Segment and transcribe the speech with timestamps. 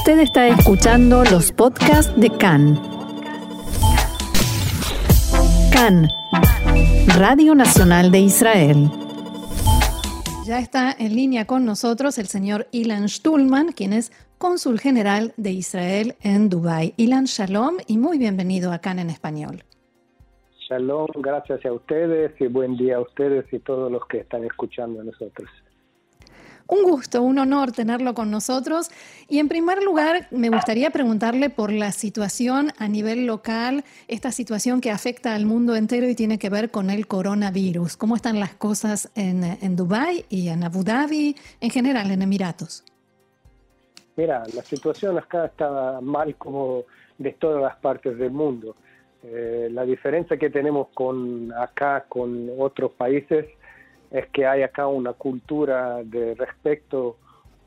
[0.00, 2.80] Usted está escuchando los podcasts de CAN.
[5.70, 6.08] CAN,
[7.18, 8.88] Radio Nacional de Israel.
[10.46, 15.50] Ya está en línea con nosotros el señor Ilan Stulman, quien es cónsul general de
[15.50, 16.94] Israel en Dubái.
[16.96, 19.64] Ilan, shalom y muy bienvenido a CAN en español.
[20.66, 25.02] Shalom, gracias a ustedes y buen día a ustedes y todos los que están escuchando
[25.02, 25.50] a nosotros.
[26.70, 28.90] Un gusto, un honor tenerlo con nosotros.
[29.28, 34.80] Y en primer lugar, me gustaría preguntarle por la situación a nivel local, esta situación
[34.80, 37.96] que afecta al mundo entero y tiene que ver con el coronavirus.
[37.96, 42.84] ¿Cómo están las cosas en, en Dubái y en Abu Dhabi, en general, en Emiratos?
[44.14, 46.84] Mira, la situación acá está mal como
[47.18, 48.76] de todas las partes del mundo.
[49.24, 53.46] Eh, la diferencia que tenemos con acá, con otros países,
[54.10, 57.16] es que hay acá una cultura de respeto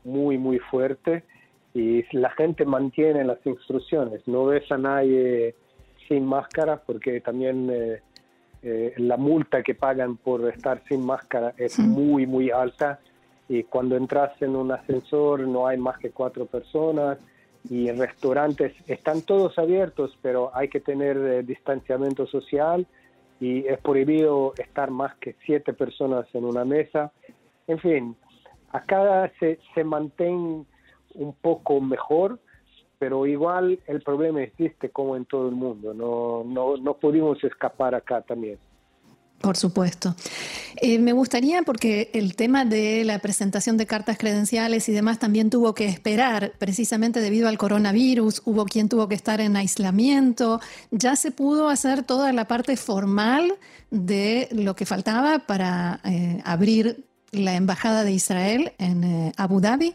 [0.04, 1.24] muy, muy fuerte
[1.72, 4.26] y la gente mantiene las instrucciones.
[4.28, 5.54] No ves a nadie
[6.06, 8.00] sin máscara porque también eh,
[8.62, 13.00] eh, la multa que pagan por estar sin máscara es muy, muy alta
[13.48, 17.18] y cuando entras en un ascensor no hay más que cuatro personas
[17.68, 22.86] y en restaurantes están todos abiertos, pero hay que tener eh, distanciamiento social
[23.44, 27.12] y es prohibido estar más que siete personas en una mesa.
[27.66, 28.16] En fin,
[28.72, 30.64] acá se, se mantiene
[31.14, 32.38] un poco mejor,
[32.98, 35.92] pero igual el problema existe como en todo el mundo.
[35.92, 38.58] No, no, no pudimos escapar acá también.
[39.44, 40.14] Por supuesto.
[40.76, 45.50] Eh, me gustaría, porque el tema de la presentación de cartas credenciales y demás también
[45.50, 51.14] tuvo que esperar, precisamente debido al coronavirus, hubo quien tuvo que estar en aislamiento, ya
[51.14, 53.52] se pudo hacer toda la parte formal
[53.90, 59.94] de lo que faltaba para eh, abrir la Embajada de Israel en eh, Abu Dhabi.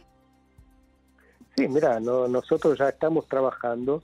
[1.58, 4.04] Sí, mira, nosotros ya estamos trabajando.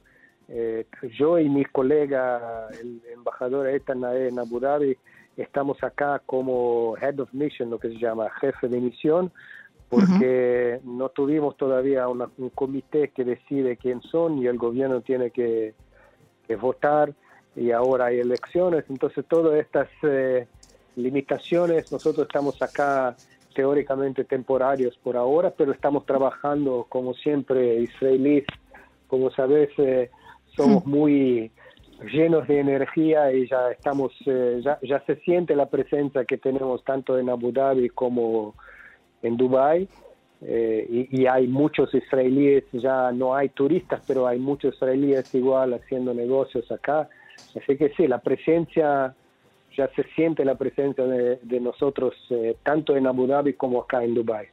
[1.19, 4.97] yo y mi colega, el embajador Etanae en Abu Dhabi,
[5.37, 9.31] estamos acá como Head of Mission, lo que se llama jefe de misión,
[9.89, 15.73] porque no tuvimos todavía un comité que decide quién son y el gobierno tiene que,
[16.59, 17.13] votar
[17.55, 18.85] y ahora hay elecciones.
[18.89, 20.47] Entonces todas estas eh,
[20.95, 23.15] limitaciones, nosotros estamos acá
[23.53, 28.45] teóricamente temporarios por ahora, pero estamos trabajando como siempre israelíes,
[29.07, 30.11] como sabes, eh,
[30.55, 31.51] somos muy
[32.03, 36.83] llenos de energía y ya estamos, eh, ya, ya, se siente la presencia que tenemos
[36.83, 38.53] tanto en Abu Dhabi como
[39.21, 39.87] en Dubai
[40.41, 46.13] eh, y, hay muchos israelíes, ya no hay turistas, pero hay muchos israelíes igual haciendo
[46.13, 47.09] negocios acá.
[47.55, 49.15] Así que sí, la presencia,
[49.75, 54.13] ya se siente la presencia de, nosotros eh, tanto en Abu Dhabi como acá en
[54.13, 54.47] Dubai.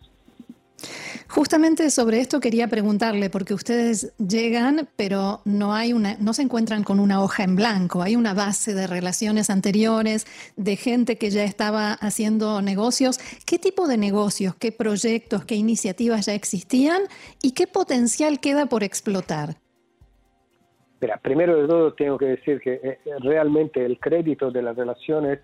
[1.34, 6.84] Justamente sobre esto quería preguntarle, porque ustedes llegan, pero no hay una, no se encuentran
[6.84, 10.26] con una hoja en blanco, hay una base de relaciones anteriores,
[10.58, 13.18] de gente que ya estaba haciendo negocios.
[13.46, 17.00] ¿Qué tipo de negocios, qué proyectos, qué iniciativas ya existían
[17.40, 19.54] y qué potencial queda por explotar?
[21.00, 25.38] Mira, primero de todo tengo que decir que eh, realmente el crédito de las relaciones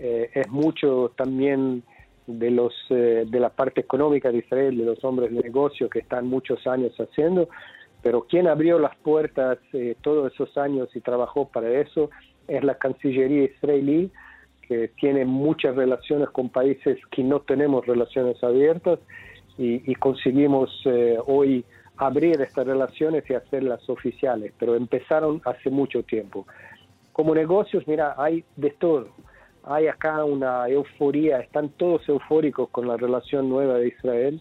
[0.00, 1.84] eh, es mucho también
[2.38, 6.00] de los eh, de la parte económica de Israel, de los hombres de negocio que
[6.00, 7.48] están muchos años haciendo,
[8.02, 12.10] pero quien abrió las puertas eh, todos esos años y trabajó para eso
[12.48, 14.10] es la Cancillería israelí,
[14.66, 18.98] que tiene muchas relaciones con países que no tenemos relaciones abiertas
[19.58, 21.66] y, conseguimos eh, hoy
[21.98, 26.46] abrir estas relaciones y hacerlas oficiales, pero empezaron hace mucho tiempo.
[27.12, 29.10] Como negocios, mira, hay de todo
[29.64, 34.40] hay acá una euforía, están todos eufóricos con la relación nueva de Israel.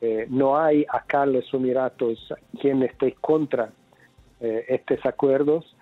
[0.00, 3.70] Eh, no hay acá en los Emiratos quien esté contra
[4.40, 5.76] eh, estos acuerdos.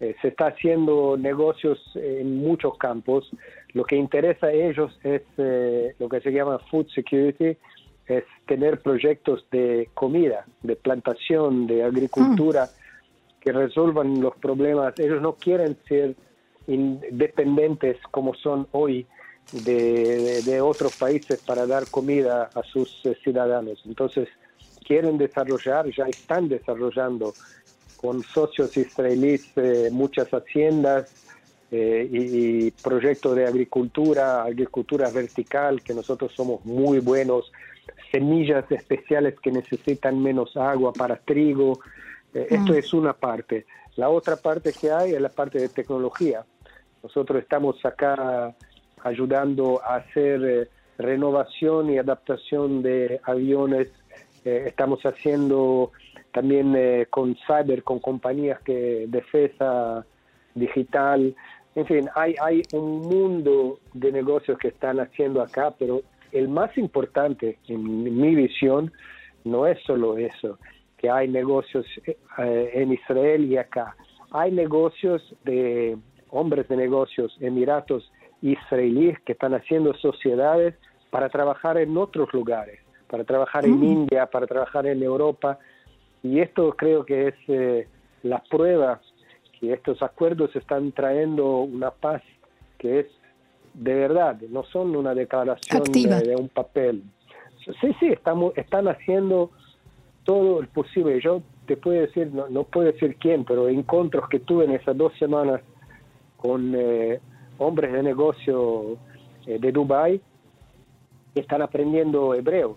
[0.00, 3.30] Eh, se está haciendo negocios en muchos campos.
[3.72, 5.22] Lo que interesa a ellos es
[5.98, 7.56] lo que se llama food security,
[8.06, 13.40] es tener proyectos de comida, de plantación, de agricultura, mm.
[13.40, 14.98] que resuelvan los problemas.
[14.98, 16.14] Ellos no quieren ser
[16.66, 19.06] independientes como son hoy
[19.52, 23.82] de, otros países para dar comida a sus eh, ciudadanos.
[23.86, 24.28] Entonces,
[24.86, 27.34] quieren desarrollar, ya están desarrollando
[27.96, 31.12] con socios israelíes eh, muchas haciendas
[31.70, 37.52] eh, y, proyectos de agricultura, agricultura vertical, que nosotros somos muy buenos,
[38.10, 41.80] semillas especiales que necesitan menos agua para trigo.
[42.34, 42.76] Esto mm.
[42.76, 43.66] es una parte.
[43.96, 46.44] La otra parte que hay es la parte de tecnología.
[47.02, 48.54] Nosotros estamos acá
[49.02, 50.68] ayudando a hacer eh,
[50.98, 53.88] renovación y adaptación de aviones
[54.44, 55.92] eh, estamos haciendo
[56.32, 60.04] también eh, con cyber, con compañías que defensa
[60.54, 61.34] digital,
[61.74, 66.76] en fin, hay, hay un mundo de negocios que están haciendo acá, pero el más
[66.76, 68.92] importante en mi visión
[69.44, 70.58] no es solo eso,
[70.98, 71.86] que hay negocios
[72.38, 73.96] eh, en Israel y acá.
[74.32, 75.96] Hay negocios de
[76.32, 80.74] hombres de negocios, emiratos israelíes que están haciendo sociedades
[81.10, 83.84] para trabajar en otros lugares, para trabajar en mm.
[83.84, 85.58] India, para trabajar en Europa.
[86.22, 87.86] Y esto creo que es eh,
[88.22, 89.00] la prueba
[89.60, 92.22] que estos acuerdos están trayendo una paz
[92.78, 93.06] que es
[93.74, 97.02] de verdad, no son una declaración de, un papel.
[97.80, 99.50] Sí, sí, estamos, están haciendo
[100.24, 101.20] todo el posible.
[101.22, 104.96] Yo te puedo decir, no, no puedo decir quién, pero encuentros que tuve en esas
[104.96, 105.62] dos semanas
[106.42, 107.20] con eh,
[107.58, 108.96] hombres de negocio
[109.46, 110.20] eh, de Dubai
[111.32, 112.74] que están aprendiendo hebreo,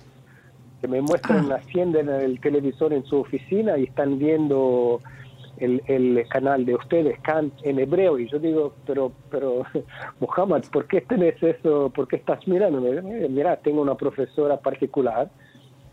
[0.79, 1.59] que me muestran, ah.
[1.73, 5.01] en el televisor en su oficina y están viendo
[5.57, 8.19] el, el canal de ustedes, Kant, en hebreo.
[8.19, 9.63] Y yo digo, pero, pero,
[10.19, 11.89] Muhammad, ¿por qué tenés eso?
[11.89, 12.79] ¿Por qué estás mirando?
[13.29, 15.31] Mira, tengo una profesora particular,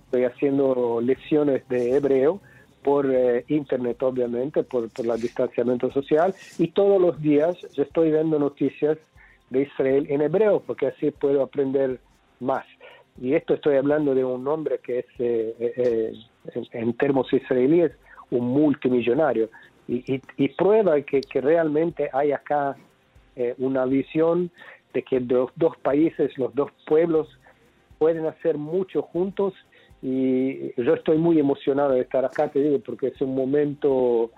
[0.05, 2.39] estoy haciendo lecciones de hebreo
[2.83, 8.39] por eh, internet, obviamente, por, por el distanciamiento social, y todos los días estoy viendo
[8.39, 8.99] noticias
[9.51, 12.01] de Israel en hebreo, porque así puedo aprender
[12.41, 12.65] más.
[13.21, 16.13] Y esto estoy hablando de un hombre que es, eh, eh,
[16.73, 17.93] en, términos israelíes,
[18.31, 19.51] un multimillonario.
[19.87, 22.77] Y, y, prueba que, que, realmente hay acá
[23.59, 24.51] una visión
[24.95, 27.29] de que los dos países, los dos pueblos,
[27.99, 29.55] pueden hacer mucho juntos
[30.03, 34.33] y yo estoy muy emocionado de estar acá, te digo, porque es un momento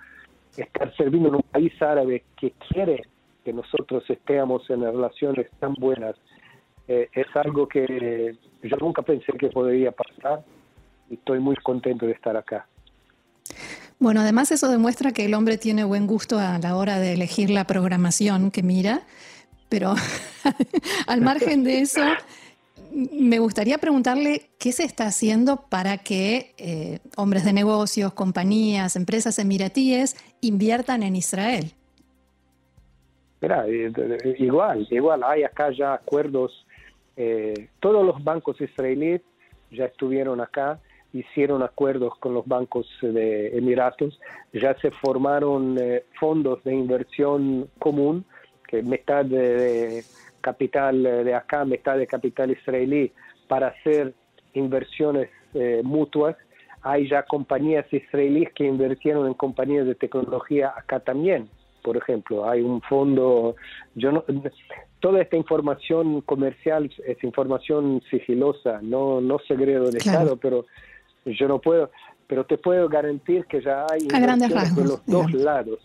[0.57, 3.03] estar serviendo en un país árabe que quiere
[3.45, 6.17] que nosotros estemos en relaciones tan buenas.
[6.87, 10.45] Eh, es algo que yo nunca pensé que podría pasar
[11.09, 12.67] y estoy muy contento de estar acá.
[13.99, 17.51] Bueno, además eso demuestra que el hombre tiene buen gusto a la hora de elegir
[17.51, 19.03] la programación que mira,
[19.69, 19.95] pero
[21.07, 22.03] al margen de eso,
[22.95, 29.39] me gustaría preguntarle qué se está haciendo para que eh, hombres de negocios, compañías, empresas
[29.39, 31.73] emiratíes inviertan en Israel.
[33.41, 33.91] Mira, eh,
[34.39, 36.67] igual, igual hay acá ya acuerdos.
[37.17, 39.23] Eh, todos los bancos israelíes
[39.73, 40.79] ya estuvieron acá,
[41.13, 44.21] hicieron acuerdos con los bancos de Emiratos,
[44.53, 45.79] ya se formaron
[46.19, 48.25] fondos de inversión común,
[48.69, 50.05] que mitad de
[50.45, 53.11] capital eh, de acá, mitad de capital israelí,
[53.49, 54.15] para hacer
[54.53, 56.37] inversiones eh, mutuas.
[56.83, 61.49] Hay ya compañías israelíes que invirtieron en compañías de tecnología acá también.
[61.83, 63.57] Por ejemplo, hay un fondo,
[63.95, 64.25] yo no,
[65.01, 70.67] toda esta información comercial es información sigilosa, no, no segredo de Estado, pero
[71.27, 71.91] yo no puedo,
[72.27, 75.81] pero te puedo garantizar que ya hay inversiones de los dos lados.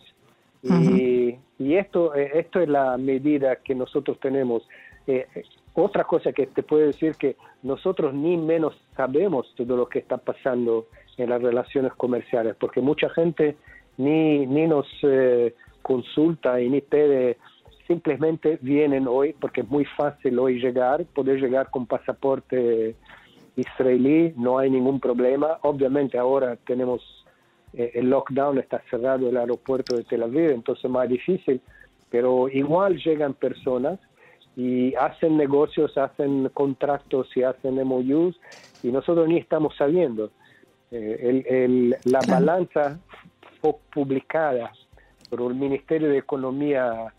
[0.61, 4.67] Y, y esto, eh, esto es la medida que nosotros tenemos.
[5.07, 5.25] Eh,
[5.73, 10.17] otra cosa que te puedo decir que nosotros ni menos sabemos todo lo que está
[10.17, 13.56] pasando en las relaciones comerciales, porque mucha gente
[13.97, 17.38] ni, ni nos eh, consulta y ni pide,
[17.88, 22.95] simplemente vienen hoy, porque es muy fácil hoy llegar, poder llegar con pasaporte
[23.55, 25.57] israelí, no hay ningún problema.
[25.62, 27.01] Obviamente ahora tenemos
[27.74, 31.62] eh, el lockdown está cerrado el aeropuerto de Tel Aviv, entonces es más difícil,
[32.10, 34.00] pero igual llegan personas
[34.55, 38.39] y hacen negocios, hacen contratos y hacen MOUs
[38.84, 40.32] y nosotros ni estamos sabiendo.
[40.91, 43.00] Eh, la balanza
[43.62, 44.72] fue publicada
[45.29, 47.13] por el Ministerio de Economía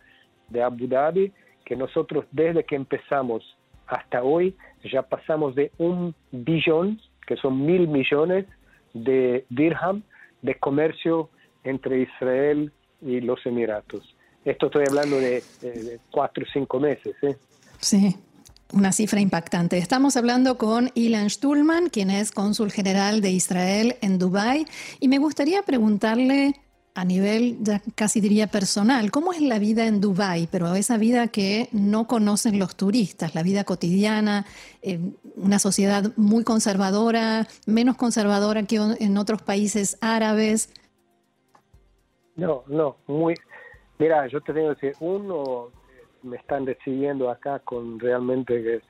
[0.49, 1.33] de Abu Dhabi,
[1.65, 7.87] que nosotros desde que empezamos hasta hoy ya pasamos de un billón, que son mil
[7.89, 8.47] millones
[8.95, 10.03] de dirham,
[10.43, 11.31] de comercio
[11.65, 14.15] entre Israel y los Emiratos.
[14.45, 15.43] Esto estoy hablando de,
[16.11, 17.15] cuatro o cinco meses.
[17.23, 17.37] ¿eh?
[17.79, 18.17] Sí,
[18.73, 19.79] una cifra impactante.
[19.79, 24.67] Estamos hablando con Ilan Stulman, quien es cónsul general de Israel en Dubái,
[24.99, 26.55] y me gustaría preguntarle
[26.95, 30.49] a nivel, ya casi diría personal, ¿cómo es la vida en Dubái?
[30.51, 34.45] Pero esa vida que no conocen los turistas, la vida cotidiana,
[34.83, 34.99] eh,
[35.37, 40.73] una sociedad muy conservadora, menos conservadora que en otros países árabes.
[42.37, 43.35] No, no, muy.
[43.99, 45.69] Mira, yo te tengo que decir, uno
[46.23, 48.83] me están recibiendo acá con realmente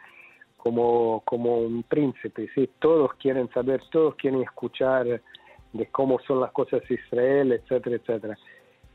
[0.56, 2.68] como, como un príncipe, ¿sí?
[2.78, 5.20] Todos quieren saber, todos quieren escuchar
[5.72, 8.38] de cómo son las cosas en Israel, etcétera, etcétera.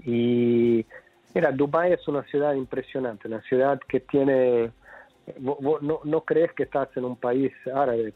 [0.06, 0.86] Y
[1.34, 4.72] mira, Dubái es una ciudad impresionante, una ciudad que tiene
[5.40, 5.58] no,
[6.04, 8.14] no, crees que estás en un país árabe,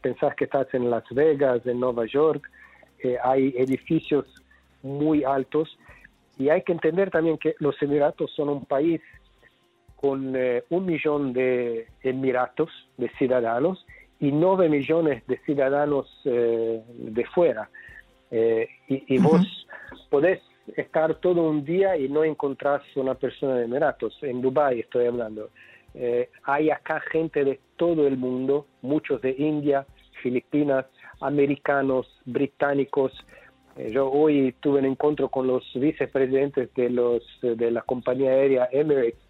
[0.00, 2.50] pensás que estás en Las Vegas, en Nueva York,
[3.02, 4.26] eh, hay edificios
[4.82, 5.78] muy altos
[6.38, 9.00] y hay que entender también que los Emiratos son un país
[9.96, 13.86] con eh, un millón de Emiratos, de ciudadanos,
[14.18, 17.70] y nueve millones de ciudadanos eh, de fuera.
[18.30, 19.66] Y, vos
[20.08, 20.40] podés
[20.76, 24.16] estar todo un día y no encontrás una persona de Emiratos.
[24.22, 25.50] En Dubái estoy hablando.
[25.94, 29.86] Eh, hay acá gente de todo el mundo, muchos de India,
[30.22, 30.86] Filipinas,
[31.20, 33.12] americanos, británicos.
[33.76, 38.68] Eh, yo hoy tuve un encuentro con los vicepresidentes de, los, de la compañía aérea
[38.70, 39.20] Emirates.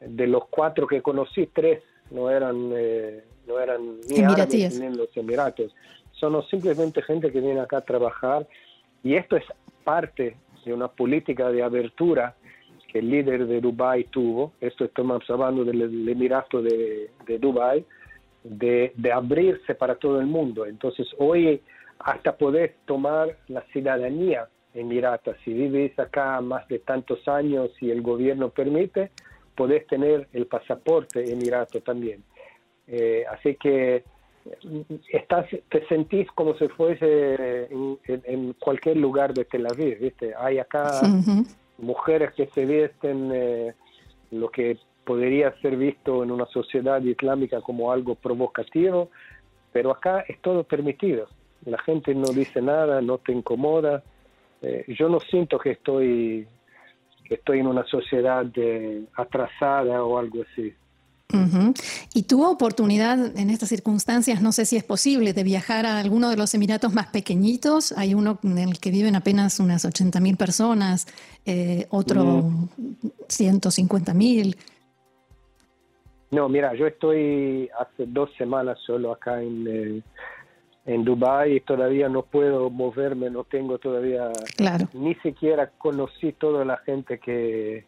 [0.00, 5.14] De los cuatro que conocí, tres no eran, eh, no eran ni árabes ni los
[5.16, 5.74] Emiratos.
[6.18, 8.46] Son simplemente gente que viene acá a trabajar
[9.02, 9.44] y esto es
[9.84, 12.34] parte de una política de abertura
[12.88, 17.84] que el líder de Dubái tuvo, esto estamos hablando del, Emirato de, de Dubái,
[18.42, 20.66] de, abrirse para todo el mundo.
[20.66, 21.60] Entonces hoy
[21.98, 28.02] hasta poder tomar la ciudadanía emirata, si vives acá más de tantos años y el
[28.02, 29.10] gobierno permite,
[29.56, 32.22] podés tener el pasaporte emirato también.
[32.86, 34.04] Eh, así que
[35.12, 40.34] estás, te sentís como si fuese en, cualquier lugar de Tel Aviv, ¿viste?
[40.38, 41.00] Hay acá
[41.78, 43.74] mujeres que se visten eh,
[44.30, 49.10] lo que podría ser visto en una sociedad islámica como algo provocativo,
[49.72, 51.28] pero acá es todo permitido.
[51.64, 54.02] La gente no dice nada, no te incomoda.
[54.60, 56.46] Eh, yo no siento que estoy
[57.24, 60.74] que estoy en una sociedad eh, atrasada o algo así.
[62.14, 66.30] ¿Y tuvo oportunidad en estas circunstancias, no sé si es posible, de viajar a alguno
[66.30, 67.92] de los Emiratos más pequeñitos?
[67.92, 71.06] Hay uno en el que viven apenas unas 80 mil personas,
[71.44, 72.50] eh, otro
[73.28, 74.56] 150 mil.
[76.30, 80.02] No, mira, yo estoy hace dos semanas solo acá en, eh,
[80.86, 84.88] en Dubái y todavía no puedo moverme, no tengo todavía, claro.
[84.94, 87.84] ni siquiera conocí toda la gente que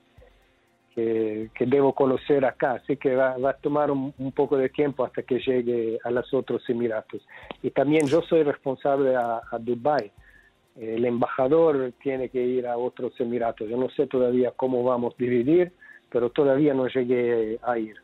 [0.95, 5.39] que, debo conocer acá, así que va, a tomar un, poco de tiempo hasta que
[5.39, 7.23] llegue a los otros Emiratos.
[7.63, 10.11] Y también yo soy responsable a, a Dubái.
[10.77, 13.69] El embajador tiene que ir a otros Emiratos.
[13.69, 15.73] Yo no sé todavía cómo vamos a dividir,
[16.11, 17.97] pero todavía no llegué a ir.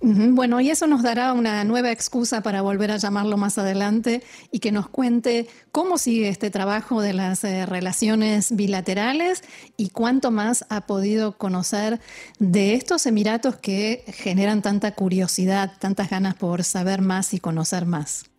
[0.00, 4.20] Bueno, y eso nos dará una nueva excusa para volver a llamarlo más adelante
[4.52, 9.42] y que nos cuente cómo sigue este trabajo de las eh, relaciones bilaterales
[9.78, 11.98] y cuánto más ha podido conocer
[12.38, 18.30] de estos Emiratos que generan tanta curiosidad, tantas ganas por saber más y conocer más.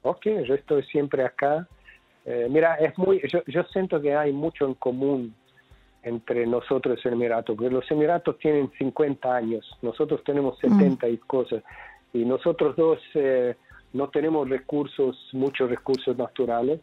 [0.00, 1.68] Ok, yo estoy siempre acá.
[2.24, 5.34] Eh, mira, es muy, yo, yo siento que hay mucho en común
[6.08, 11.10] entre nosotros y el Emirato, porque los Emiratos tienen 50 años, nosotros tenemos 70 mm.
[11.10, 11.62] y cosas,
[12.12, 13.54] y nosotros dos eh,
[13.92, 16.80] no tenemos recursos, muchos recursos naturales,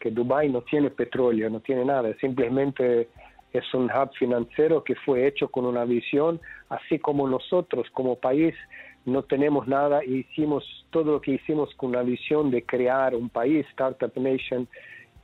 [0.00, 3.08] que Dubái no tiene petróleo, no tiene nada, simplemente
[3.52, 8.54] es un hub financiero que fue hecho con una visión, así como nosotros como país
[9.04, 13.30] no tenemos nada y hicimos todo lo que hicimos con una visión de crear un
[13.30, 14.68] país, Startup Nation,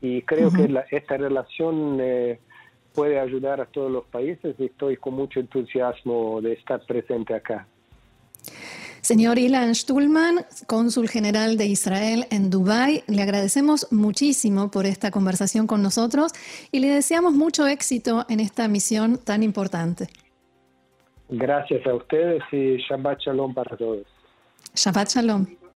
[0.01, 1.99] y creo que esta relación...
[2.01, 2.39] Eh,
[2.95, 7.67] puede ayudar a todos los países y estoy con mucho entusiasmo de estar presente acá.
[9.01, 15.67] Señor Ilan Stulman, cónsul general de Israel en Dubái, le agradecemos muchísimo por esta conversación
[15.67, 16.33] con nosotros
[16.73, 20.09] y le deseamos mucho éxito en esta misión tan importante.
[21.29, 24.07] Gracias a ustedes y Shabbat Shalom para todos.
[24.75, 25.64] Shabbat Shalom.